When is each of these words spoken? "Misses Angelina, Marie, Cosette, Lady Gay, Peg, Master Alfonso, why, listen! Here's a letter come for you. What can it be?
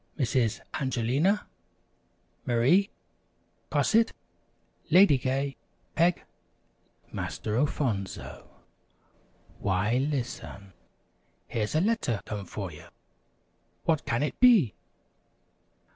"Misses 0.17 0.61
Angelina, 0.73 1.45
Marie, 2.47 2.89
Cosette, 3.69 4.13
Lady 4.89 5.19
Gay, 5.19 5.57
Peg, 5.93 6.23
Master 7.11 7.55
Alfonso, 7.55 8.47
why, 9.59 9.99
listen! 9.99 10.73
Here's 11.47 11.75
a 11.75 11.81
letter 11.81 12.19
come 12.25 12.45
for 12.45 12.71
you. 12.71 12.87
What 13.83 14.03
can 14.07 14.23
it 14.23 14.39
be? 14.39 14.73